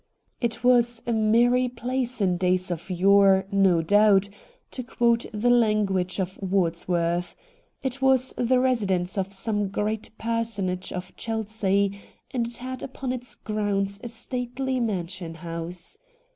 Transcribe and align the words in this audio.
'It 0.47 0.63
was 0.63 1.03
a 1.05 1.13
merry 1.13 1.69
place 1.69 2.21
in 2.21 2.35
days 2.37 2.71
of 2.71 2.89
yore,' 2.89 3.45
no 3.51 3.83
doubt, 3.83 4.29
to 4.71 4.81
quote 4.81 5.27
the 5.31 5.51
language 5.51 6.19
of 6.19 6.41
Wordsworth. 6.41 7.35
It 7.83 8.01
was 8.01 8.33
the 8.35 8.59
residence 8.59 9.15
of 9.15 9.31
some 9.31 9.67
great 9.67 10.09
personage 10.17 10.91
of 10.91 11.15
Chelsea, 11.17 12.01
and 12.31 12.47
it 12.47 12.57
had 12.57 12.81
upon 12.81 13.13
its 13.13 13.35
grounds 13.35 13.99
a 14.03 14.07
stately 14.07 14.79
mansion 14.79 15.35
house. 15.35 15.99